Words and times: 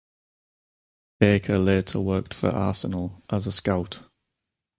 Baker 1.19 1.59
later 1.59 1.99
worked 1.99 2.33
for 2.33 2.49
Arsenal 2.49 3.21
as 3.29 3.45
a 3.45 3.51
scout. 3.51 3.99